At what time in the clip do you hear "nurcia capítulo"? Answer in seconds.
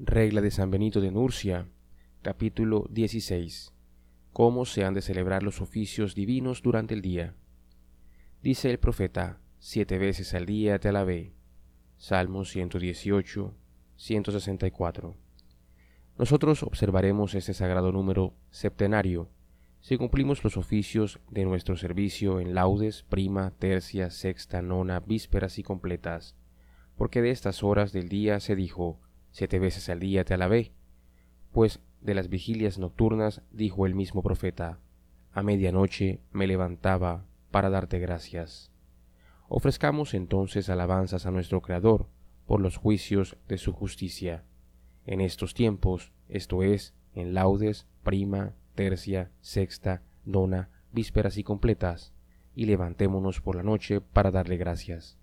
1.10-2.86